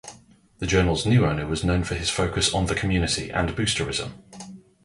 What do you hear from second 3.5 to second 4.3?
boosterism.